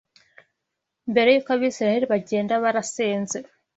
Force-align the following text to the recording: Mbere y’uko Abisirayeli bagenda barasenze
Mbere 1.11 1.29
y’uko 1.31 1.49
Abisirayeli 1.55 2.05
bagenda 2.13 2.53
barasenze 2.63 3.37